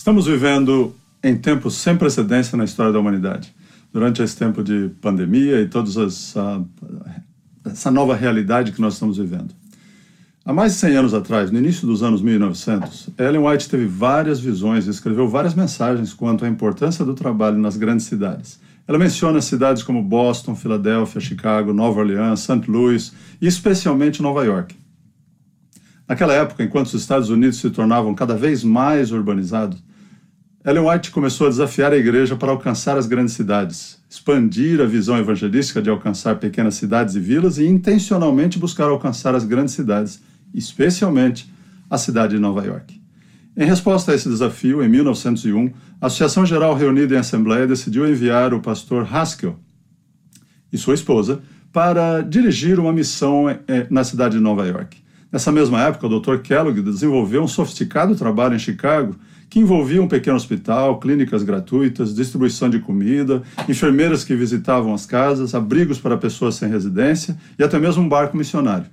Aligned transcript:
Estamos 0.00 0.24
vivendo 0.24 0.96
em 1.22 1.36
tempos 1.36 1.74
sem 1.74 1.94
precedência 1.94 2.56
na 2.56 2.64
história 2.64 2.90
da 2.90 2.98
humanidade. 2.98 3.54
Durante 3.92 4.22
esse 4.22 4.34
tempo 4.34 4.64
de 4.64 4.88
pandemia 4.98 5.60
e 5.60 5.68
toda 5.68 5.90
essa, 6.06 6.64
essa 7.66 7.90
nova 7.90 8.16
realidade 8.16 8.72
que 8.72 8.80
nós 8.80 8.94
estamos 8.94 9.18
vivendo. 9.18 9.54
Há 10.42 10.54
mais 10.54 10.72
de 10.72 10.78
100 10.78 10.96
anos 10.96 11.12
atrás, 11.12 11.50
no 11.50 11.58
início 11.58 11.86
dos 11.86 12.02
anos 12.02 12.22
1900, 12.22 13.10
Ellen 13.18 13.46
White 13.46 13.68
teve 13.68 13.84
várias 13.84 14.40
visões 14.40 14.86
e 14.86 14.90
escreveu 14.90 15.28
várias 15.28 15.54
mensagens 15.54 16.14
quanto 16.14 16.46
à 16.46 16.48
importância 16.48 17.04
do 17.04 17.12
trabalho 17.12 17.58
nas 17.58 17.76
grandes 17.76 18.06
cidades. 18.06 18.58
Ela 18.88 18.96
menciona 18.98 19.42
cidades 19.42 19.82
como 19.82 20.02
Boston, 20.02 20.56
Filadélfia, 20.56 21.20
Chicago, 21.20 21.74
Nova 21.74 22.00
Orleans, 22.00 22.40
St. 22.40 22.70
Louis 22.70 23.12
e 23.38 23.46
especialmente 23.46 24.22
Nova 24.22 24.46
York. 24.46 24.74
Naquela 26.08 26.32
época, 26.32 26.64
enquanto 26.64 26.86
os 26.86 26.94
Estados 26.94 27.28
Unidos 27.28 27.58
se 27.58 27.68
tornavam 27.68 28.14
cada 28.14 28.34
vez 28.34 28.64
mais 28.64 29.12
urbanizados, 29.12 29.89
Ellen 30.62 30.86
White 30.86 31.10
começou 31.10 31.46
a 31.46 31.50
desafiar 31.50 31.90
a 31.90 31.96
igreja 31.96 32.36
para 32.36 32.50
alcançar 32.50 32.98
as 32.98 33.06
grandes 33.06 33.32
cidades, 33.32 33.98
expandir 34.10 34.78
a 34.82 34.84
visão 34.84 35.16
evangelística 35.16 35.80
de 35.80 35.88
alcançar 35.88 36.36
pequenas 36.36 36.74
cidades 36.74 37.14
e 37.14 37.20
vilas 37.20 37.56
e 37.56 37.66
intencionalmente 37.66 38.58
buscar 38.58 38.84
alcançar 38.84 39.34
as 39.34 39.42
grandes 39.42 39.72
cidades, 39.72 40.20
especialmente 40.52 41.50
a 41.88 41.96
cidade 41.96 42.34
de 42.34 42.38
Nova 42.38 42.62
York. 42.62 43.00
Em 43.56 43.64
resposta 43.64 44.12
a 44.12 44.14
esse 44.14 44.28
desafio, 44.28 44.84
em 44.84 44.88
1901, 44.90 45.72
a 45.98 46.08
Associação 46.08 46.44
Geral 46.44 46.74
reunida 46.74 47.14
em 47.14 47.18
Assembleia 47.18 47.66
decidiu 47.66 48.06
enviar 48.06 48.52
o 48.52 48.60
pastor 48.60 49.08
Haskell 49.10 49.56
e 50.70 50.76
sua 50.76 50.92
esposa 50.92 51.40
para 51.72 52.20
dirigir 52.20 52.78
uma 52.78 52.92
missão 52.92 53.48
eh, 53.48 53.86
na 53.88 54.04
cidade 54.04 54.36
de 54.36 54.42
Nova 54.42 54.66
York. 54.66 54.98
Nessa 55.32 55.50
mesma 55.50 55.80
época, 55.80 56.06
o 56.06 56.20
Dr. 56.20 56.36
Kellogg 56.42 56.82
desenvolveu 56.82 57.42
um 57.42 57.48
sofisticado 57.48 58.14
trabalho 58.14 58.56
em 58.56 58.58
Chicago 58.58 59.16
que 59.50 59.58
envolvia 59.58 60.00
um 60.00 60.06
pequeno 60.06 60.36
hospital, 60.36 61.00
clínicas 61.00 61.42
gratuitas, 61.42 62.14
distribuição 62.14 62.70
de 62.70 62.78
comida, 62.78 63.42
enfermeiras 63.68 64.22
que 64.22 64.34
visitavam 64.34 64.94
as 64.94 65.04
casas, 65.04 65.54
abrigos 65.54 65.98
para 65.98 66.16
pessoas 66.16 66.54
sem 66.54 66.70
residência 66.70 67.36
e 67.58 67.64
até 67.64 67.78
mesmo 67.78 68.04
um 68.04 68.08
barco 68.08 68.36
missionário. 68.36 68.86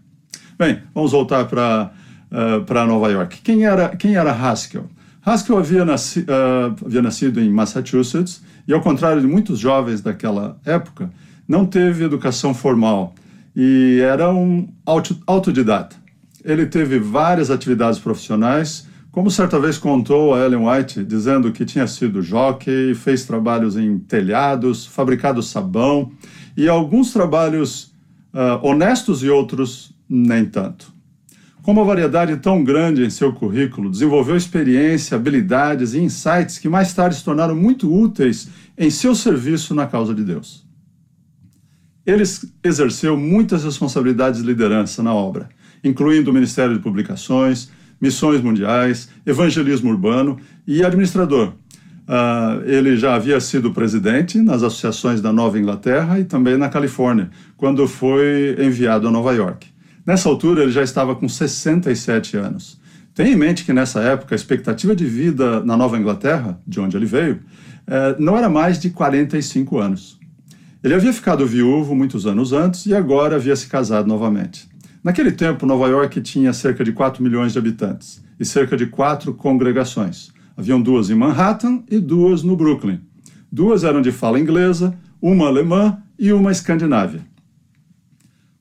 Bem, 0.58 0.82
vamos 0.96 1.12
voltar 1.12 1.46
para 1.46 1.92
uh, 2.32 2.64
para 2.66 2.86
Nova 2.86 3.12
York. 3.12 3.40
Quem 3.44 3.66
era 3.66 3.96
quem 3.96 4.16
era 4.16 4.32
Haskell? 4.32 4.90
Haskell 5.24 5.58
havia, 5.58 5.86
nasci, 5.86 6.22
uh, 6.22 6.86
havia 6.86 7.02
nascido 7.02 7.40
em 7.40 7.50
Massachusetts 7.52 8.42
e, 8.68 8.74
ao 8.74 8.82
contrário 8.82 9.22
de 9.22 9.28
muitos 9.28 9.60
jovens 9.60 10.02
daquela 10.02 10.58
época, 10.66 11.12
não 11.48 11.66
teve 11.66 12.04
educação 12.04 12.54
formal 12.54 13.14
e 13.56 14.00
era 14.02 14.32
um 14.32 14.68
autodidata. 15.26 15.96
Ele 16.44 16.66
teve 16.66 16.98
várias 16.98 17.52
atividades 17.52 18.00
profissionais, 18.00 18.87
como 19.18 19.32
certa 19.32 19.60
vez 19.60 19.80
contou 19.80 20.36
a 20.36 20.46
Ellen 20.46 20.68
White, 20.70 21.04
dizendo 21.04 21.52
que 21.52 21.66
tinha 21.66 21.88
sido 21.88 22.22
jockey, 22.22 22.94
fez 22.94 23.26
trabalhos 23.26 23.76
em 23.76 23.98
telhados, 23.98 24.86
fabricado 24.86 25.42
sabão 25.42 26.12
e 26.56 26.70
alguns 26.70 27.12
trabalhos 27.12 27.96
uh, 28.32 28.60
honestos 28.62 29.24
e 29.24 29.28
outros 29.28 29.92
nem 30.08 30.46
tanto. 30.46 30.94
Com 31.64 31.72
uma 31.72 31.84
variedade 31.84 32.38
tão 32.38 32.64
grande 32.64 33.04
em 33.04 33.10
seu 33.10 33.34
currículo, 33.34 33.90
desenvolveu 33.90 34.38
experiência, 34.38 35.16
habilidades 35.16 35.96
e 35.96 36.00
insights 36.00 36.60
que 36.60 36.70
mais 36.70 36.94
tarde 36.94 37.16
se 37.16 37.24
tornaram 37.24 37.56
muito 37.56 37.92
úteis 37.92 38.50
em 38.78 38.92
seu 38.92 39.16
serviço 39.16 39.74
na 39.74 39.88
causa 39.88 40.14
de 40.14 40.24
Deus. 40.24 40.64
Ele 42.06 42.22
exerceu 42.64 43.18
muitas 43.18 43.64
responsabilidades 43.64 44.42
de 44.42 44.46
liderança 44.46 45.02
na 45.02 45.12
obra, 45.12 45.50
incluindo 45.84 46.30
o 46.30 46.34
Ministério 46.36 46.76
de 46.76 46.84
Publicações, 46.84 47.76
missões 48.00 48.42
mundiais, 48.42 49.10
evangelismo 49.26 49.90
urbano 49.90 50.38
e 50.66 50.84
administrador. 50.84 51.54
Uh, 52.08 52.64
ele 52.66 52.96
já 52.96 53.16
havia 53.16 53.40
sido 53.40 53.74
presidente 53.74 54.40
nas 54.40 54.64
associações 54.64 55.22
da 55.22 55.34
Nova 55.34 55.60
Inglaterra 55.60 56.20
e 56.20 56.24
também 56.24 56.58
na 56.58 56.70
Califórnia, 56.70 57.30
quando 57.58 57.86
foi 57.88 58.56
enviado 58.60 59.08
a 59.08 59.12
Nova 59.12 59.34
York. 59.34 59.68
Nessa 60.06 60.30
altura, 60.30 60.64
ele 60.64 60.72
já 60.72 60.82
estava 60.82 61.16
com 61.16 61.28
67 61.28 62.38
anos. 62.38 62.80
Tenha 63.14 63.32
em 63.32 63.36
mente 63.36 63.66
que 63.66 63.74
nessa 63.74 64.00
época 64.00 64.36
a 64.36 64.38
expectativa 64.38 64.96
de 64.96 65.04
vida 65.04 65.60
na 65.66 65.76
Nova 65.76 65.98
Inglaterra, 65.98 66.62
de 66.66 66.80
onde 66.80 66.96
ele 66.96 67.06
veio, 67.06 67.40
eh, 67.88 68.16
não 68.20 68.38
era 68.38 68.48
mais 68.48 68.80
de 68.80 68.90
45 68.90 69.80
anos. 69.80 70.20
Ele 70.84 70.94
havia 70.94 71.12
ficado 71.12 71.46
viúvo 71.46 71.96
muitos 71.96 72.28
anos 72.28 72.54
antes 72.54 72.86
e 72.86 72.94
agora 72.94 73.36
havia 73.36 73.56
se 73.56 73.68
casado 73.68 74.08
novamente. 74.08 74.70
Naquele 75.04 75.32
tempo, 75.32 75.66
Nova 75.66 75.88
York 75.88 76.22
tinha 76.22 76.52
cerca 76.54 76.84
de 76.84 76.92
4 76.92 77.24
milhões 77.24 77.54
de 77.54 77.60
habitantes 77.60 78.24
e 78.40 78.46
cerca 78.46 78.76
de 78.76 78.88
quatro 78.88 79.34
congregações. 79.34 80.32
Haviam 80.56 80.82
duas 80.82 81.10
em 81.10 81.16
Manhattan 81.16 81.84
e 81.90 82.00
duas 82.00 82.44
no 82.44 82.56
Brooklyn. 82.56 83.00
Duas 83.52 83.84
eram 83.84 84.02
de 84.02 84.12
fala 84.12 84.40
inglesa, 84.40 84.98
uma 85.22 85.48
alemã 85.48 85.98
e 86.18 86.34
uma 86.34 86.52
escandinávia. 86.52 87.22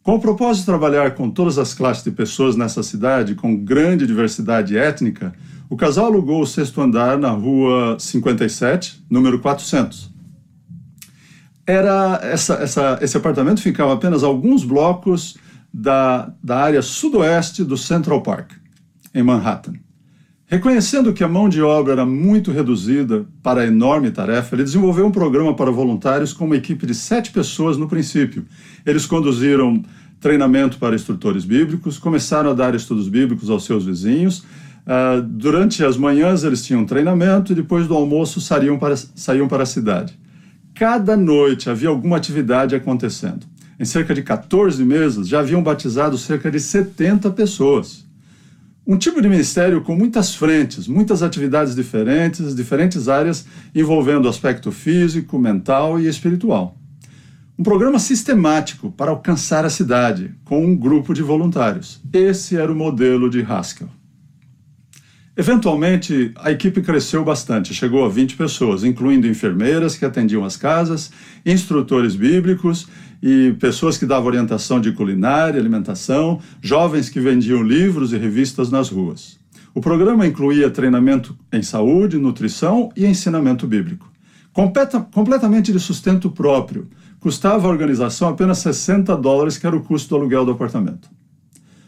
Com 0.02 0.14
o 0.14 0.20
propósito 0.20 0.60
de 0.60 0.66
trabalhar 0.66 1.14
com 1.14 1.28
todas 1.28 1.58
as 1.58 1.74
classes 1.74 2.04
de 2.04 2.12
pessoas 2.12 2.54
nessa 2.54 2.82
cidade, 2.82 3.34
com 3.34 3.56
grande 3.56 4.06
diversidade 4.06 4.78
étnica, 4.78 5.34
o 5.68 5.76
casal 5.76 6.06
alugou 6.06 6.42
o 6.42 6.46
sexto 6.46 6.80
andar 6.80 7.18
na 7.18 7.30
rua 7.30 7.96
57, 7.98 9.04
número 9.10 9.40
400. 9.40 10.14
Era 11.66 12.20
essa, 12.22 12.54
essa, 12.54 12.98
esse 13.02 13.16
apartamento 13.16 13.60
ficava 13.60 13.94
apenas 13.94 14.22
alguns 14.22 14.62
blocos 14.62 15.36
da, 15.78 16.32
da 16.42 16.56
área 16.56 16.80
sudoeste 16.80 17.62
do 17.62 17.76
Central 17.76 18.22
Park, 18.22 18.52
em 19.14 19.22
Manhattan. 19.22 19.74
Reconhecendo 20.46 21.12
que 21.12 21.22
a 21.22 21.28
mão 21.28 21.50
de 21.50 21.60
obra 21.60 21.92
era 21.92 22.06
muito 22.06 22.50
reduzida 22.50 23.26
para 23.42 23.60
a 23.60 23.66
enorme 23.66 24.10
tarefa, 24.10 24.54
ele 24.54 24.64
desenvolveu 24.64 25.06
um 25.06 25.10
programa 25.10 25.54
para 25.54 25.70
voluntários 25.70 26.32
com 26.32 26.46
uma 26.46 26.56
equipe 26.56 26.86
de 26.86 26.94
sete 26.94 27.30
pessoas 27.30 27.76
no 27.76 27.86
princípio. 27.86 28.46
Eles 28.86 29.04
conduziram 29.04 29.82
treinamento 30.18 30.78
para 30.78 30.94
instrutores 30.94 31.44
bíblicos, 31.44 31.98
começaram 31.98 32.50
a 32.50 32.54
dar 32.54 32.74
estudos 32.74 33.06
bíblicos 33.06 33.50
aos 33.50 33.66
seus 33.66 33.84
vizinhos. 33.84 34.38
Uh, 34.38 35.20
durante 35.22 35.84
as 35.84 35.98
manhãs 35.98 36.42
eles 36.42 36.64
tinham 36.64 36.86
treinamento 36.86 37.52
e 37.52 37.54
depois 37.54 37.86
do 37.86 37.94
almoço 37.94 38.40
saíam 38.40 38.78
para, 38.78 38.96
saíam 38.96 39.46
para 39.46 39.64
a 39.64 39.66
cidade. 39.66 40.18
Cada 40.74 41.18
noite 41.18 41.68
havia 41.68 41.90
alguma 41.90 42.16
atividade 42.16 42.74
acontecendo. 42.74 43.46
Em 43.78 43.84
cerca 43.84 44.14
de 44.14 44.22
14 44.22 44.82
meses, 44.84 45.28
já 45.28 45.40
haviam 45.40 45.62
batizado 45.62 46.16
cerca 46.16 46.50
de 46.50 46.58
70 46.58 47.30
pessoas. 47.30 48.06
Um 48.86 48.96
tipo 48.96 49.20
de 49.20 49.28
ministério 49.28 49.82
com 49.82 49.94
muitas 49.96 50.34
frentes, 50.34 50.86
muitas 50.86 51.22
atividades 51.22 51.74
diferentes, 51.74 52.54
diferentes 52.54 53.08
áreas 53.08 53.44
envolvendo 53.74 54.28
aspecto 54.28 54.70
físico, 54.72 55.38
mental 55.38 56.00
e 56.00 56.06
espiritual. 56.06 56.76
Um 57.58 57.62
programa 57.62 57.98
sistemático 57.98 58.92
para 58.92 59.10
alcançar 59.10 59.64
a 59.64 59.70
cidade, 59.70 60.34
com 60.44 60.64
um 60.64 60.76
grupo 60.76 61.12
de 61.12 61.22
voluntários. 61.22 62.00
Esse 62.12 62.56
era 62.56 62.70
o 62.70 62.76
modelo 62.76 63.28
de 63.28 63.40
Haskell. 63.42 63.88
Eventualmente, 65.38 66.32
a 66.36 66.50
equipe 66.50 66.80
cresceu 66.80 67.22
bastante, 67.22 67.74
chegou 67.74 68.06
a 68.06 68.08
20 68.08 68.36
pessoas, 68.36 68.82
incluindo 68.82 69.26
enfermeiras 69.26 69.94
que 69.94 70.06
atendiam 70.06 70.42
as 70.42 70.56
casas, 70.56 71.10
instrutores 71.44 72.16
bíblicos 72.16 72.88
e 73.22 73.54
pessoas 73.60 73.98
que 73.98 74.06
davam 74.06 74.28
orientação 74.28 74.80
de 74.80 74.92
culinária, 74.92 75.60
alimentação, 75.60 76.40
jovens 76.62 77.10
que 77.10 77.20
vendiam 77.20 77.62
livros 77.62 78.14
e 78.14 78.16
revistas 78.16 78.70
nas 78.70 78.88
ruas. 78.88 79.38
O 79.74 79.80
programa 79.82 80.26
incluía 80.26 80.70
treinamento 80.70 81.36
em 81.52 81.62
saúde, 81.62 82.16
nutrição 82.16 82.88
e 82.96 83.04
ensinamento 83.04 83.66
bíblico. 83.66 84.10
Completa, 84.54 85.00
completamente 85.12 85.70
de 85.70 85.78
sustento 85.78 86.30
próprio, 86.30 86.88
custava 87.20 87.68
à 87.68 87.70
organização 87.70 88.30
apenas 88.30 88.56
60 88.58 89.14
dólares, 89.18 89.58
que 89.58 89.66
era 89.66 89.76
o 89.76 89.82
custo 89.82 90.08
do 90.08 90.16
aluguel 90.16 90.46
do 90.46 90.52
apartamento. 90.52 91.10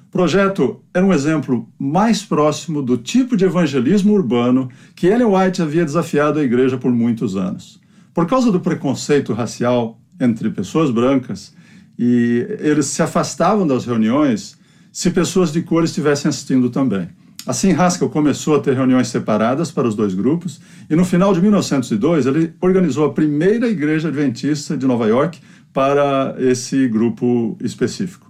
O 0.09 0.11
projeto 0.11 0.81
era 0.95 1.05
um 1.05 1.13
exemplo 1.13 1.69
mais 1.79 2.23
próximo 2.23 2.81
do 2.81 2.97
tipo 2.97 3.37
de 3.37 3.45
evangelismo 3.45 4.15
urbano 4.15 4.71
que 4.97 5.07
Ellen 5.07 5.27
White 5.27 5.61
havia 5.61 5.85
desafiado 5.85 6.39
a 6.39 6.43
igreja 6.43 6.79
por 6.79 6.91
muitos 6.91 7.37
anos. 7.37 7.79
Por 8.15 8.27
causa 8.27 8.51
do 8.51 8.59
preconceito 8.59 9.35
racial 9.35 10.01
entre 10.19 10.49
pessoas 10.49 10.91
brancas, 10.91 11.55
e 11.99 12.47
eles 12.59 12.87
se 12.87 13.03
afastavam 13.03 13.67
das 13.67 13.85
reuniões 13.85 14.57
se 14.91 15.11
pessoas 15.11 15.53
de 15.53 15.61
cor 15.61 15.85
estivessem 15.85 16.31
assistindo 16.31 16.71
também. 16.71 17.11
Assim, 17.47 17.73
Haskell 17.73 18.09
começou 18.09 18.57
a 18.57 18.61
ter 18.61 18.75
reuniões 18.75 19.09
separadas 19.09 19.71
para 19.71 19.87
os 19.87 19.95
dois 19.95 20.15
grupos, 20.15 20.59
e 20.89 20.97
no 20.97 21.05
final 21.05 21.35
de 21.35 21.43
1902 21.43 22.25
ele 22.25 22.55
organizou 22.63 23.05
a 23.05 23.13
primeira 23.13 23.69
igreja 23.69 24.09
adventista 24.09 24.75
de 24.75 24.87
Nova 24.87 25.07
York 25.07 25.39
para 25.71 26.35
esse 26.39 26.89
grupo 26.89 27.59
específico. 27.61 28.28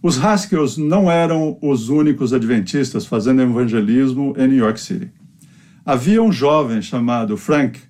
Os 0.00 0.16
Haskells 0.16 0.78
não 0.80 1.10
eram 1.10 1.58
os 1.60 1.88
únicos 1.88 2.32
adventistas 2.32 3.04
fazendo 3.04 3.42
evangelismo 3.42 4.32
em 4.38 4.46
New 4.46 4.58
York 4.58 4.80
City. 4.80 5.10
Havia 5.84 6.22
um 6.22 6.30
jovem 6.30 6.80
chamado 6.80 7.36
Frank 7.36 7.80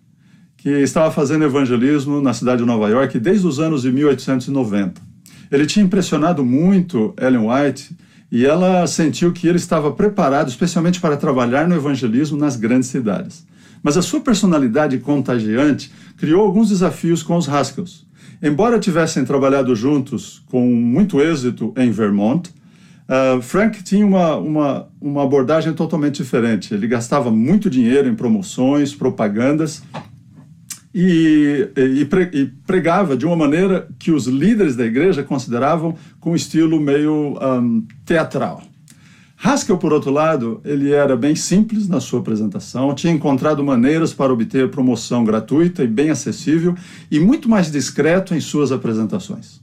que 0.56 0.70
estava 0.70 1.10
fazendo 1.10 1.44
evangelismo 1.44 2.22
na 2.22 2.32
cidade 2.32 2.62
de 2.62 2.66
Nova 2.66 2.88
York 2.88 3.18
desde 3.18 3.46
os 3.46 3.60
anos 3.60 3.82
de 3.82 3.92
1890. 3.92 5.02
Ele 5.50 5.66
tinha 5.66 5.84
impressionado 5.84 6.42
muito 6.42 7.14
Ellen 7.20 7.46
White 7.46 7.94
e 8.32 8.46
ela 8.46 8.86
sentiu 8.86 9.30
que 9.30 9.46
ele 9.46 9.58
estava 9.58 9.92
preparado 9.92 10.48
especialmente 10.48 11.00
para 11.00 11.16
trabalhar 11.16 11.68
no 11.68 11.74
evangelismo 11.74 12.38
nas 12.38 12.56
grandes 12.56 12.88
cidades. 12.88 13.46
mas 13.80 13.96
a 13.96 14.02
sua 14.02 14.20
personalidade 14.20 14.98
contagiante 14.98 15.92
criou 16.16 16.40
alguns 16.40 16.70
desafios 16.70 17.22
com 17.22 17.36
os 17.36 17.48
Haskells. 17.48 18.07
Embora 18.42 18.78
tivessem 18.78 19.24
trabalhado 19.24 19.74
juntos 19.74 20.42
com 20.46 20.64
muito 20.66 21.20
êxito 21.20 21.72
em 21.76 21.90
Vermont, 21.90 22.50
uh, 23.08 23.42
Frank 23.42 23.82
tinha 23.82 24.06
uma, 24.06 24.36
uma, 24.36 24.88
uma 25.00 25.24
abordagem 25.24 25.72
totalmente 25.72 26.22
diferente. 26.22 26.72
Ele 26.72 26.86
gastava 26.86 27.30
muito 27.30 27.68
dinheiro 27.68 28.08
em 28.08 28.14
promoções, 28.14 28.94
propagandas 28.94 29.82
e, 30.94 31.68
e, 31.76 32.08
e, 32.32 32.46
pregava 32.66 33.16
de 33.16 33.26
uma 33.26 33.36
maneira 33.36 33.88
que 33.98 34.10
os 34.10 34.26
líderes 34.26 34.74
da 34.74 34.84
igreja 34.84 35.22
consideravam 35.22 35.96
com 36.20 36.34
estilo 36.34 36.80
meio 36.80 37.38
um, 37.40 37.86
teatral. 38.06 38.62
Haskell, 39.40 39.78
por 39.78 39.92
outro 39.92 40.10
lado, 40.10 40.60
ele 40.64 40.92
era 40.92 41.16
bem 41.16 41.36
simples 41.36 41.86
na 41.88 42.00
sua 42.00 42.18
apresentação, 42.18 42.92
tinha 42.92 43.12
encontrado 43.12 43.62
maneiras 43.62 44.12
para 44.12 44.32
obter 44.32 44.68
promoção 44.68 45.22
gratuita 45.22 45.84
e 45.84 45.86
bem 45.86 46.10
acessível 46.10 46.74
e 47.08 47.20
muito 47.20 47.48
mais 47.48 47.70
discreto 47.70 48.34
em 48.34 48.40
suas 48.40 48.72
apresentações. 48.72 49.60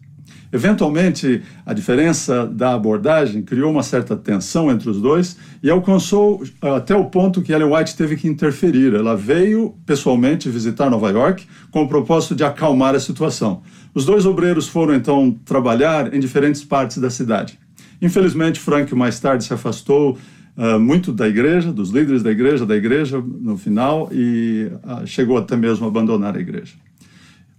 Eventualmente, 0.54 1.42
a 1.66 1.74
diferença 1.74 2.46
da 2.46 2.74
abordagem 2.74 3.42
criou 3.42 3.70
uma 3.70 3.84
certa 3.84 4.16
tensão 4.16 4.72
entre 4.72 4.90
os 4.90 5.02
dois 5.02 5.36
e 5.62 5.70
alcançou 5.70 6.42
até 6.62 6.96
o 6.96 7.06
ponto 7.06 7.42
que 7.42 7.52
Ellen 7.52 7.76
White 7.76 7.98
teve 7.98 8.16
que 8.16 8.30
interferir. 8.30 8.94
Ela 8.94 9.18
veio 9.18 9.76
pessoalmente 9.86 10.50
visitar 10.50 10.90
Nova 10.90 11.12
York 11.12 11.46
com 11.70 11.84
o 11.84 11.88
propósito 11.90 12.34
de 12.34 12.46
acalmar 12.46 12.96
a 12.96 13.00
situação. 13.02 13.64
Os 13.94 14.06
dois 14.06 14.26
obreiros 14.26 14.70
foram 14.70 14.96
então 14.96 15.38
trabalhar 15.44 16.14
em 16.14 16.20
diferentes 16.22 16.64
partes 16.64 17.00
da 17.00 17.10
cidade. 17.10 17.60
Infelizmente, 18.02 18.60
Frank 18.60 18.94
mais 18.94 19.20
tarde 19.20 19.44
se 19.44 19.54
afastou 19.54 20.18
uh, 20.58 20.80
muito 20.80 21.12
da 21.12 21.28
igreja, 21.28 21.72
dos 21.72 21.90
líderes 21.90 22.24
da 22.24 22.32
igreja, 22.32 22.66
da 22.66 22.76
igreja 22.76 23.22
no 23.22 23.58
final, 23.58 24.10
e 24.12 24.70
uh, 24.84 25.06
chegou 25.06 25.38
até 25.38 25.56
mesmo 25.56 25.86
a 25.86 25.90
abandonar 25.90 26.36
a 26.36 26.40
igreja. 26.40 26.74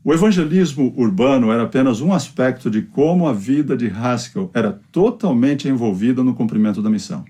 O 0.04 0.14
evangelismo 0.14 0.94
urbano 0.96 1.50
era 1.50 1.64
apenas 1.64 2.00
um 2.00 2.12
aspecto 2.12 2.70
de 2.70 2.82
como 2.82 3.26
a 3.26 3.32
vida 3.32 3.76
de 3.76 3.88
Haskell 3.88 4.50
era 4.54 4.80
totalmente 4.92 5.68
envolvida 5.68 6.22
no 6.22 6.32
cumprimento 6.32 6.80
da 6.80 6.88
missão 6.88 7.24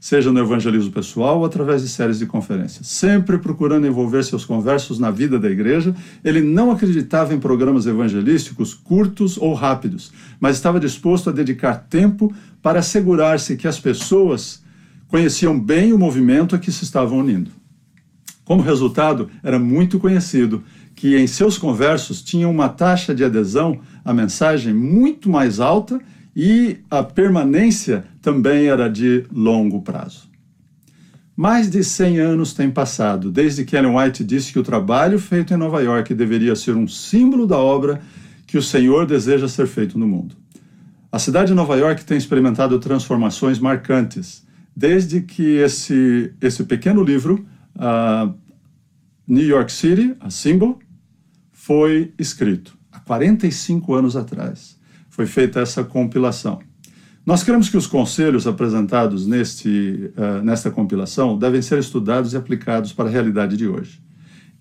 seja 0.00 0.32
no 0.32 0.40
evangelismo 0.40 0.90
pessoal 0.90 1.40
ou 1.40 1.44
através 1.44 1.82
de 1.82 1.88
séries 1.88 2.18
de 2.18 2.24
conferências. 2.24 2.86
Sempre 2.86 3.36
procurando 3.36 3.86
envolver 3.86 4.24
seus 4.24 4.46
conversos 4.46 4.98
na 4.98 5.10
vida 5.10 5.38
da 5.38 5.50
igreja, 5.50 5.94
ele 6.24 6.40
não 6.40 6.70
acreditava 6.70 7.34
em 7.34 7.38
programas 7.38 7.86
evangelísticos 7.86 8.72
curtos 8.72 9.36
ou 9.36 9.52
rápidos, 9.52 10.10
mas 10.40 10.56
estava 10.56 10.80
disposto 10.80 11.28
a 11.28 11.32
dedicar 11.32 11.86
tempo 11.90 12.34
para 12.62 12.78
assegurar-se 12.78 13.58
que 13.58 13.68
as 13.68 13.78
pessoas 13.78 14.62
conheciam 15.06 15.60
bem 15.60 15.92
o 15.92 15.98
movimento 15.98 16.56
a 16.56 16.58
que 16.58 16.72
se 16.72 16.82
estavam 16.82 17.18
unindo. 17.18 17.50
Como 18.42 18.62
resultado, 18.62 19.28
era 19.42 19.58
muito 19.58 19.98
conhecido 19.98 20.64
que 20.94 21.16
em 21.16 21.26
seus 21.26 21.58
conversos 21.58 22.22
tinha 22.22 22.48
uma 22.48 22.68
taxa 22.68 23.14
de 23.14 23.22
adesão 23.22 23.80
à 24.04 24.14
mensagem 24.14 24.72
muito 24.72 25.28
mais 25.28 25.60
alta 25.60 26.00
e 26.34 26.78
a 26.90 27.02
permanência 27.02 28.04
também 28.22 28.66
era 28.66 28.88
de 28.88 29.24
longo 29.32 29.82
prazo. 29.82 30.28
Mais 31.36 31.70
de 31.70 31.82
100 31.82 32.18
anos 32.18 32.52
têm 32.52 32.70
passado 32.70 33.30
desde 33.30 33.64
que 33.64 33.76
Ellen 33.76 33.96
White 33.96 34.22
disse 34.24 34.52
que 34.52 34.58
o 34.58 34.62
trabalho 34.62 35.18
feito 35.18 35.54
em 35.54 35.56
Nova 35.56 35.80
York 35.82 36.14
deveria 36.14 36.54
ser 36.54 36.76
um 36.76 36.86
símbolo 36.86 37.46
da 37.46 37.56
obra 37.56 38.00
que 38.46 38.58
o 38.58 38.62
Senhor 38.62 39.06
deseja 39.06 39.48
ser 39.48 39.66
feito 39.66 39.98
no 39.98 40.06
mundo. 40.06 40.36
A 41.10 41.18
cidade 41.18 41.48
de 41.48 41.54
Nova 41.54 41.76
York 41.76 42.04
tem 42.04 42.18
experimentado 42.18 42.78
transformações 42.78 43.58
marcantes 43.58 44.46
desde 44.76 45.20
que 45.20 45.56
esse, 45.56 46.32
esse 46.40 46.64
pequeno 46.64 47.02
livro, 47.02 47.46
uh, 47.76 48.32
New 49.26 49.46
York 49.46 49.72
City, 49.72 50.14
a 50.20 50.30
Symbol, 50.30 50.78
foi 51.52 52.12
escrito 52.18 52.76
há 52.92 53.00
45 53.00 53.94
anos 53.94 54.16
atrás 54.16 54.79
foi 55.10 55.26
feita 55.26 55.60
essa 55.60 55.84
compilação. 55.84 56.60
Nós 57.26 57.42
queremos 57.42 57.68
que 57.68 57.76
os 57.76 57.86
conselhos 57.86 58.46
apresentados 58.46 59.26
neste, 59.26 60.10
uh, 60.16 60.42
nesta 60.42 60.70
compilação 60.70 61.38
devem 61.38 61.60
ser 61.60 61.78
estudados 61.78 62.32
e 62.32 62.36
aplicados 62.36 62.92
para 62.92 63.08
a 63.08 63.12
realidade 63.12 63.56
de 63.56 63.68
hoje. 63.68 64.00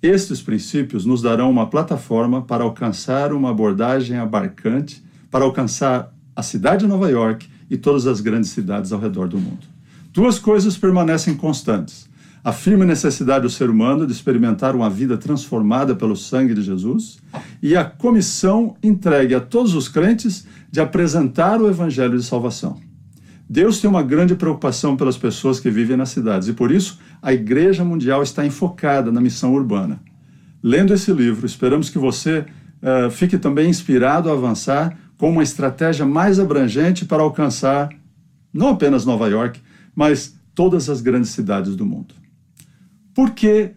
Estes 0.01 0.41
princípios 0.41 1.05
nos 1.05 1.21
darão 1.21 1.49
uma 1.49 1.69
plataforma 1.69 2.41
para 2.41 2.63
alcançar 2.63 3.31
uma 3.31 3.51
abordagem 3.51 4.17
abarcante, 4.17 5.03
para 5.31 5.45
alcançar 5.45 6.13
a 6.35 6.43
cidade 6.43 6.81
de 6.81 6.87
Nova 6.87 7.09
York 7.09 7.47
e 7.69 7.77
todas 7.77 8.07
as 8.07 8.19
grandes 8.19 8.49
cidades 8.49 8.91
ao 8.91 8.99
redor 8.99 9.27
do 9.27 9.37
mundo. 9.37 9.67
Duas 10.11 10.39
coisas 10.39 10.77
permanecem 10.77 11.35
constantes: 11.35 12.08
a 12.43 12.53
firme 12.53 12.85
necessidade 12.85 13.43
do 13.43 13.49
ser 13.49 13.69
humano 13.69 14.05
de 14.07 14.13
experimentar 14.13 14.75
uma 14.75 14.89
vida 14.89 15.17
transformada 15.17 15.95
pelo 15.95 16.15
sangue 16.15 16.53
de 16.53 16.61
Jesus 16.61 17.17
e 17.61 17.75
a 17.75 17.83
comissão 17.83 18.75
entregue 18.81 19.35
a 19.35 19.41
todos 19.41 19.73
os 19.73 19.89
crentes 19.89 20.47
de 20.71 20.79
apresentar 20.79 21.61
o 21.61 21.69
evangelho 21.69 22.17
de 22.17 22.23
salvação. 22.23 22.79
Deus 23.49 23.81
tem 23.81 23.89
uma 23.89 24.03
grande 24.03 24.35
preocupação 24.35 24.95
pelas 24.95 25.17
pessoas 25.17 25.59
que 25.59 25.69
vivem 25.69 25.97
nas 25.97 26.09
cidades 26.09 26.47
e 26.47 26.53
por 26.53 26.71
isso 26.71 26.99
a 27.21 27.33
Igreja 27.33 27.83
Mundial 27.83 28.21
está 28.21 28.45
enfocada 28.45 29.11
na 29.11 29.19
missão 29.19 29.53
urbana. 29.53 29.99
Lendo 30.61 30.93
esse 30.93 31.11
livro, 31.11 31.45
esperamos 31.45 31.89
que 31.89 31.97
você 31.97 32.39
uh, 32.39 33.09
fique 33.09 33.37
também 33.37 33.69
inspirado 33.69 34.29
a 34.29 34.33
avançar 34.33 34.97
com 35.17 35.31
uma 35.31 35.43
estratégia 35.43 36.05
mais 36.05 36.39
abrangente 36.39 37.05
para 37.05 37.23
alcançar 37.23 37.89
não 38.53 38.69
apenas 38.69 39.05
Nova 39.05 39.27
York, 39.27 39.59
mas 39.95 40.35
todas 40.53 40.89
as 40.89 41.01
grandes 41.01 41.29
cidades 41.31 41.75
do 41.75 41.85
mundo. 41.85 42.13
Por 43.19 43.31
que 43.31 43.71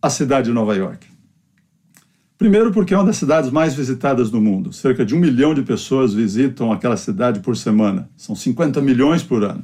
a 0.00 0.08
cidade 0.08 0.46
de 0.46 0.54
Nova 0.54 0.74
York? 0.74 1.06
Primeiro, 2.38 2.72
porque 2.72 2.94
é 2.94 2.96
uma 2.96 3.04
das 3.04 3.18
cidades 3.18 3.50
mais 3.50 3.74
visitadas 3.74 4.30
do 4.30 4.40
mundo. 4.40 4.72
Cerca 4.72 5.04
de 5.04 5.14
um 5.14 5.18
milhão 5.18 5.52
de 5.52 5.60
pessoas 5.60 6.14
visitam 6.14 6.72
aquela 6.72 6.96
cidade 6.96 7.40
por 7.40 7.54
semana. 7.54 8.08
São 8.16 8.34
50 8.34 8.80
milhões 8.80 9.22
por 9.22 9.44
ano. 9.44 9.62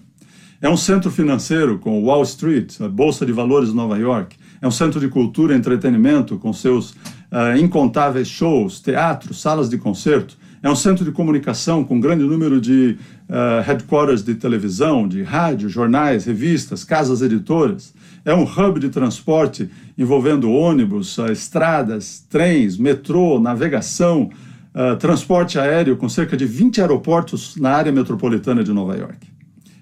É 0.60 0.68
um 0.68 0.76
centro 0.76 1.10
financeiro 1.10 1.78
com 1.78 2.04
Wall 2.04 2.22
Street, 2.22 2.82
a 2.82 2.88
Bolsa 2.88 3.24
de 3.24 3.32
Valores 3.32 3.70
de 3.70 3.74
Nova 3.74 3.96
York. 3.96 4.36
É 4.60 4.68
um 4.68 4.70
centro 4.70 5.00
de 5.00 5.08
cultura 5.08 5.54
e 5.54 5.56
entretenimento 5.56 6.36
com 6.36 6.52
seus 6.52 6.90
uh, 6.90 7.56
incontáveis 7.58 8.28
shows, 8.28 8.78
teatros, 8.78 9.40
salas 9.40 9.70
de 9.70 9.78
concerto. 9.78 10.36
É 10.62 10.70
um 10.70 10.76
centro 10.76 11.02
de 11.02 11.12
comunicação 11.12 11.82
com 11.82 11.94
um 11.94 12.00
grande 12.00 12.24
número 12.24 12.60
de 12.60 12.98
uh, 13.26 13.62
headquarters 13.64 14.22
de 14.22 14.34
televisão, 14.34 15.08
de 15.08 15.22
rádio, 15.22 15.66
jornais, 15.70 16.26
revistas, 16.26 16.84
casas 16.84 17.22
editoras. 17.22 17.94
É 18.24 18.32
um 18.32 18.44
hub 18.44 18.78
de 18.78 18.88
transporte 18.88 19.68
envolvendo 19.98 20.50
ônibus, 20.50 21.18
uh, 21.18 21.32
estradas, 21.32 22.24
trens, 22.28 22.76
metrô, 22.76 23.40
navegação, 23.40 24.30
uh, 24.74 24.96
transporte 24.96 25.58
aéreo, 25.58 25.96
com 25.96 26.08
cerca 26.08 26.36
de 26.36 26.46
20 26.46 26.80
aeroportos 26.80 27.56
na 27.56 27.70
área 27.70 27.90
metropolitana 27.90 28.62
de 28.62 28.72
Nova 28.72 28.96
York. 28.96 29.26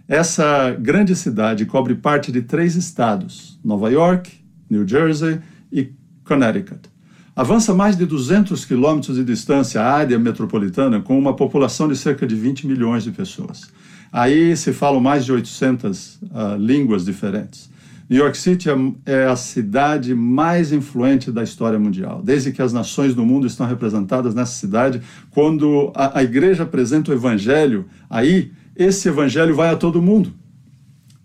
Essa 0.08 0.72
grande 0.72 1.14
cidade 1.14 1.66
cobre 1.66 1.94
parte 1.94 2.32
de 2.32 2.42
três 2.42 2.74
estados: 2.74 3.60
Nova 3.62 3.90
York, 3.90 4.32
New 4.68 4.88
Jersey 4.88 5.38
e 5.70 5.92
Connecticut. 6.24 6.88
Avança 7.36 7.72
mais 7.72 7.96
de 7.96 8.04
200 8.06 8.64
quilômetros 8.64 9.16
de 9.16 9.24
distância 9.24 9.80
à 9.80 9.92
área 9.92 10.18
metropolitana, 10.18 11.00
com 11.00 11.18
uma 11.18 11.36
população 11.36 11.88
de 11.88 11.96
cerca 11.96 12.26
de 12.26 12.34
20 12.34 12.66
milhões 12.66 13.04
de 13.04 13.12
pessoas. 13.12 13.70
Aí 14.12 14.56
se 14.56 14.72
falam 14.72 15.00
mais 15.00 15.24
de 15.24 15.32
800 15.32 16.16
uh, 16.16 16.56
línguas 16.58 17.04
diferentes. 17.04 17.70
New 18.10 18.18
York 18.18 18.36
City 18.36 18.68
é, 18.68 18.74
é 19.06 19.26
a 19.26 19.36
cidade 19.36 20.16
mais 20.16 20.72
influente 20.72 21.30
da 21.30 21.44
história 21.44 21.78
mundial. 21.78 22.20
Desde 22.20 22.50
que 22.50 22.60
as 22.60 22.72
nações 22.72 23.14
do 23.14 23.24
mundo 23.24 23.46
estão 23.46 23.64
representadas 23.64 24.34
nessa 24.34 24.54
cidade, 24.54 25.00
quando 25.30 25.92
a, 25.94 26.18
a 26.18 26.24
igreja 26.24 26.64
apresenta 26.64 27.12
o 27.12 27.14
evangelho, 27.14 27.86
aí 28.10 28.50
esse 28.74 29.08
evangelho 29.08 29.54
vai 29.54 29.70
a 29.70 29.76
todo 29.76 30.02
mundo. 30.02 30.32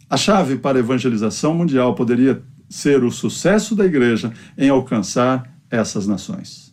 A 0.07 0.15
chave 0.15 0.57
para 0.57 0.77
a 0.77 0.79
evangelização 0.79 1.55
mundial 1.55 1.95
poderia 1.95 2.43
ser 2.69 3.03
o 3.03 3.09
sucesso 3.09 3.75
da 3.75 3.83
igreja 3.83 4.31
em 4.55 4.69
alcançar 4.69 5.51
essas 5.71 6.05
nações. 6.05 6.71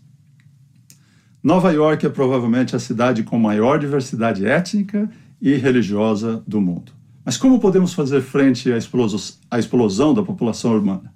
Nova 1.42 1.72
York 1.72 2.04
é 2.04 2.10
provavelmente 2.10 2.76
a 2.76 2.78
cidade 2.78 3.22
com 3.22 3.38
maior 3.38 3.78
diversidade 3.78 4.44
étnica 4.44 5.08
e 5.40 5.54
religiosa 5.54 6.42
do 6.46 6.60
mundo. 6.60 6.92
Mas 7.24 7.36
como 7.36 7.60
podemos 7.60 7.94
fazer 7.94 8.20
frente 8.20 8.72
à 8.72 8.76
explosão, 8.76 9.20
à 9.50 9.58
explosão 9.58 10.12
da 10.12 10.22
população 10.22 10.72
urbana? 10.72 11.12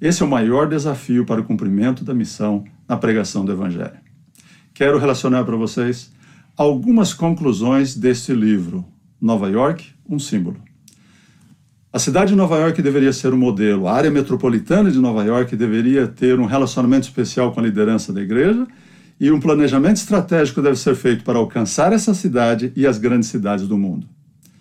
Esse 0.00 0.22
é 0.22 0.26
o 0.26 0.28
maior 0.28 0.68
desafio 0.68 1.24
para 1.24 1.40
o 1.40 1.44
cumprimento 1.44 2.04
da 2.04 2.14
missão 2.14 2.64
na 2.88 2.96
pregação 2.96 3.44
do 3.44 3.52
Evangelho. 3.52 4.00
Quero 4.74 4.98
relacionar 4.98 5.44
para 5.44 5.56
vocês 5.56 6.12
algumas 6.56 7.12
conclusões 7.12 7.94
deste 7.94 8.32
livro, 8.32 8.84
Nova 9.20 9.48
York, 9.48 9.86
um 10.08 10.18
símbolo. 10.18 10.56
A 11.92 11.98
cidade 11.98 12.30
de 12.30 12.36
Nova 12.36 12.56
York 12.56 12.80
deveria 12.80 13.12
ser 13.12 13.34
um 13.34 13.36
modelo, 13.36 13.86
a 13.86 13.92
área 13.92 14.10
metropolitana 14.10 14.90
de 14.90 14.98
Nova 14.98 15.22
York 15.24 15.54
deveria 15.54 16.08
ter 16.08 16.40
um 16.40 16.46
relacionamento 16.46 17.06
especial 17.06 17.52
com 17.52 17.60
a 17.60 17.62
liderança 17.62 18.12
da 18.12 18.22
igreja 18.22 18.66
e 19.20 19.30
um 19.30 19.38
planejamento 19.38 19.96
estratégico 19.96 20.62
deve 20.62 20.76
ser 20.76 20.94
feito 20.94 21.22
para 21.22 21.38
alcançar 21.38 21.92
essa 21.92 22.14
cidade 22.14 22.72
e 22.74 22.86
as 22.86 22.98
grandes 22.98 23.28
cidades 23.28 23.68
do 23.68 23.76
mundo. 23.76 24.08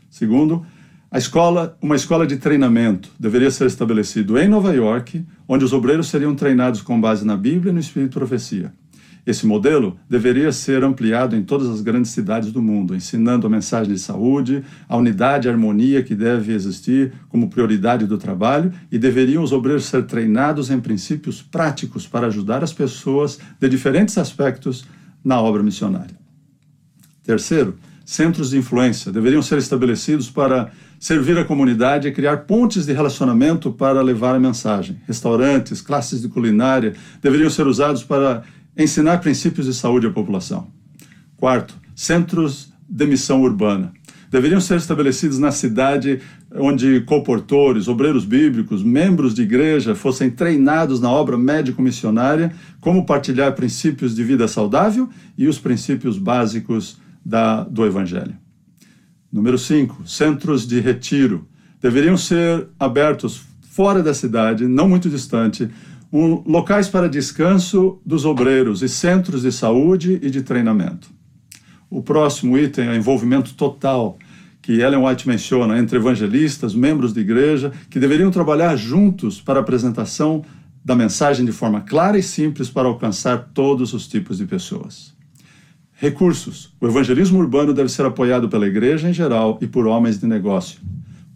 Segundo, 0.10 0.66
A 1.14 1.18
escola, 1.18 1.78
uma 1.82 1.98
escola 1.98 2.26
de 2.26 2.38
treinamento 2.38 3.12
deveria 3.20 3.52
ser 3.52 3.68
estabelecido 3.68 4.38
em 4.38 4.48
Nova 4.48 4.74
York, 4.74 5.26
onde 5.46 5.66
os 5.66 5.74
obreiros 5.74 6.08
seriam 6.08 6.34
treinados 6.34 6.82
com 6.82 7.02
base 7.02 7.26
na 7.26 7.36
Bíblia 7.36 7.72
e 7.72 7.74
no 7.74 7.82
Espírito 7.82 8.18
Profecia. 8.18 8.72
Esse 9.28 9.46
modelo 9.46 10.00
deveria 10.10 10.54
ser 10.54 10.86
ampliado 10.86 11.36
em 11.36 11.44
todas 11.44 11.68
as 11.68 11.82
grandes 11.82 12.12
cidades 12.12 12.54
do 12.54 12.62
mundo, 12.62 12.96
ensinando 12.96 13.46
a 13.46 13.50
mensagem 13.50 13.94
de 13.94 14.00
saúde, 14.00 14.64
a 14.88 14.96
unidade 14.96 15.48
e 15.48 15.50
a 15.50 15.54
harmonia 15.54 16.02
que 16.02 16.16
deve 16.16 16.54
existir 16.54 17.12
como 17.28 17.50
prioridade 17.50 18.06
do 18.06 18.18
trabalho, 18.18 18.72
e 18.90 18.98
deveriam 18.98 19.44
os 19.44 19.52
obreiros 19.52 19.84
ser 19.84 20.06
treinados 20.06 20.72
em 20.72 20.80
princípios 20.80 21.42
práticos 21.42 22.08
para 22.08 22.28
ajudar 22.28 22.64
as 22.64 22.72
pessoas 22.72 23.38
de 23.60 23.68
diferentes 23.68 24.18
aspectos 24.18 24.86
na 25.22 25.42
obra 25.42 25.62
missionária. 25.62 26.16
Terceiro, 27.22 27.76
centros 28.06 28.50
de 28.50 28.58
influência 28.58 29.12
deveriam 29.12 29.42
ser 29.42 29.58
estabelecidos 29.58 30.30
para 30.30 30.72
servir 31.02 31.36
a 31.40 31.44
comunidade 31.44 32.08
e 32.08 32.12
criar 32.12 32.46
pontes 32.46 32.86
de 32.86 32.94
relacionamento 32.94 33.72
para 33.72 34.04
levar 34.04 34.36
a 34.36 34.40
mensagem. 34.40 35.02
Restaurantes, 35.08 35.82
classes 35.82 36.22
de 36.22 36.30
culinária 36.30 36.94
deveriam 37.20 37.50
ser 37.50 37.66
usados 37.66 38.04
para 38.04 38.44
ensinar 38.78 39.18
princípios 39.18 39.66
de 39.66 39.74
saúde 39.74 40.06
à 40.06 40.12
população. 40.12 40.68
Quarto, 41.36 41.74
centros 41.96 42.72
de 42.88 43.08
missão 43.08 43.42
urbana. 43.42 43.92
Deveriam 44.30 44.62
ser 44.62 44.78
estabelecidos 44.78 45.40
na 45.40 45.52
cidade 45.52 46.22
onde 46.54 47.02
colportores, 47.02 47.88
obreiros 47.88 48.24
bíblicos, 48.24 48.84
membros 48.84 49.34
de 49.34 49.42
igreja 49.42 49.96
fossem 49.96 50.30
treinados 50.30 51.02
na 51.02 51.10
obra 51.10 51.36
médico-missionária, 51.36 52.54
como 52.80 53.08
partilhar 53.08 53.56
princípios 53.56 54.16
de 54.16 54.24
vida 54.24 54.48
saudável 54.48 55.10
e 55.36 55.48
os 55.48 55.58
princípios 55.58 56.20
básicos 56.20 57.02
da, 57.26 57.64
do 57.64 57.86
Evangelho. 57.86 58.41
Número 59.32 59.58
5, 59.58 60.08
centros 60.08 60.68
de 60.68 60.80
retiro. 60.82 61.48
Deveriam 61.82 62.18
ser 62.18 62.68
abertos 62.78 63.42
fora 63.62 64.04
da 64.04 64.14
cidade, 64.14 64.68
não 64.68 64.90
muito 64.90 65.10
distante, 65.10 65.70
um, 66.12 66.44
locais 66.46 66.90
para 66.90 67.08
descanso 67.08 68.02
dos 68.06 68.26
obreiros 68.26 68.82
e 68.82 68.90
centros 68.90 69.44
de 69.44 69.52
saúde 69.52 70.20
e 70.22 70.30
de 70.30 70.42
treinamento. 70.42 71.10
O 71.90 72.04
próximo 72.04 72.58
item 72.58 72.88
é 72.88 72.92
o 72.92 72.96
envolvimento 72.96 73.54
total, 73.54 74.18
que 74.62 74.82
Ellen 74.82 75.06
White 75.06 75.28
menciona, 75.28 75.80
entre 75.80 75.98
evangelistas, 75.98 76.76
membros 76.76 77.14
de 77.14 77.22
igreja, 77.22 77.72
que 77.90 78.00
deveriam 78.00 78.30
trabalhar 78.30 78.76
juntos 78.76 79.42
para 79.42 79.60
a 79.60 79.62
apresentação 79.62 80.44
da 80.84 80.96
mensagem 80.96 81.46
de 81.46 81.52
forma 81.52 81.82
clara 81.82 82.18
e 82.18 82.24
simples 82.24 82.70
para 82.70 82.88
alcançar 82.88 83.50
todos 83.54 83.94
os 83.94 84.08
tipos 84.08 84.38
de 84.38 84.46
pessoas. 84.46 85.14
Recursos. 86.02 86.74
O 86.82 86.88
evangelismo 86.88 87.38
urbano 87.38 87.76
deve 87.76 87.88
ser 87.88 88.04
apoiado 88.08 88.50
pela 88.50 88.66
igreja 88.66 89.08
em 89.08 89.14
geral 89.14 89.60
e 89.62 89.68
por 89.68 89.86
homens 89.86 90.20
de 90.20 90.26
negócio 90.26 90.80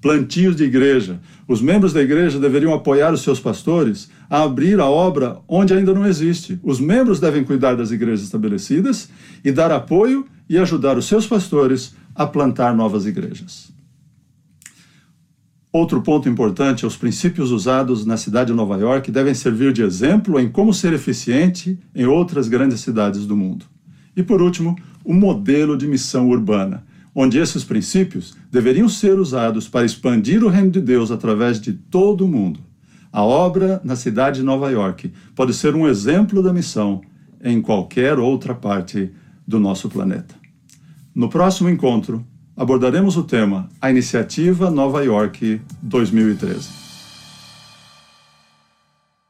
plantios 0.02 0.56
de 0.56 0.64
igreja. 0.64 1.20
Os 1.48 1.62
membros 1.62 1.92
da 1.92 2.00
igreja 2.00 2.40
deveriam 2.40 2.74
apoiar 2.74 3.12
os 3.12 3.22
seus 3.22 3.40
pastores 3.40 4.08
a 4.30 4.44
abrir 4.44 4.80
a 4.80 4.86
obra 4.86 5.40
onde 5.48 5.74
ainda 5.74 5.96
não 5.96 6.06
existe. 6.06 6.60
Os 6.62 6.80
membros 6.80 7.20
devem 7.20 7.44
cuidar 7.44 7.76
das 7.76 7.90
igrejas 7.90 8.24
estabelecidas 8.24 9.10
e 9.44 9.52
dar 9.52 9.72
apoio 9.72 10.28
e 10.48 10.60
ajudar 10.60 10.96
os 10.96 11.06
seus 11.06 11.26
pastores 11.26 11.96
a 12.14 12.28
plantar 12.28 12.76
novas 12.76 13.08
igrejas. 13.08 13.72
Outro 15.72 16.04
ponto 16.04 16.30
importante 16.30 16.86
é 16.86 16.88
os 16.88 16.96
princípios 16.96 17.52
usados 17.52 18.06
na 18.06 18.16
cidade 18.16 18.52
de 18.52 18.58
Nova 18.58 18.78
York 18.78 19.12
devem 19.12 19.34
servir 19.34 19.74
de 19.74 19.82
exemplo 19.82 20.40
em 20.40 20.50
como 20.50 20.72
ser 20.72 20.94
eficiente 20.94 21.80
em 21.96 22.06
outras 22.06 22.48
grandes 22.48 22.80
cidades 22.80 23.26
do 23.26 23.36
mundo. 23.36 23.66
E 24.16 24.24
por 24.24 24.42
último, 24.42 24.76
o 25.04 25.14
modelo 25.14 25.78
de 25.78 25.88
missão 25.88 26.30
urbana 26.30 26.84
onde 27.16 27.40
esses 27.40 27.64
princípios 27.64 28.36
deveriam 28.52 28.90
ser 28.90 29.18
usados 29.18 29.70
para 29.70 29.86
expandir 29.86 30.44
o 30.44 30.50
reino 30.50 30.70
de 30.70 30.82
Deus 30.82 31.10
através 31.10 31.62
de 31.62 31.72
todo 31.72 32.26
o 32.26 32.28
mundo. 32.28 32.60
A 33.12 33.24
obra 33.24 33.80
na 33.86 33.96
cidade 33.96 34.40
de 34.40 34.46
Nova 34.46 34.70
York 34.70 35.14
pode 35.34 35.54
ser 35.54 35.74
um 35.74 35.88
exemplo 35.88 36.44
da 36.44 36.52
missão 36.52 37.00
em 37.42 37.62
qualquer 37.62 38.20
outra 38.20 38.54
parte 38.54 39.10
do 39.48 39.58
nosso 39.60 39.88
planeta. 39.88 40.36
No 41.14 41.30
próximo 41.30 41.70
encontro, 41.70 42.26
abordaremos 42.58 43.16
o 43.16 43.24
tema 43.24 43.70
A 43.82 43.90
Iniciativa 43.90 44.70
Nova 44.70 45.02
York 45.02 45.62
2013. 45.82 46.85